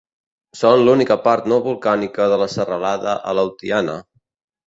Són 0.59 0.79
l'única 0.87 1.17
part 1.25 1.49
no 1.51 1.59
volcànica 1.67 2.27
de 2.33 2.41
la 2.43 2.49
serralada 2.53 3.13
Aleutiana. 3.33 3.99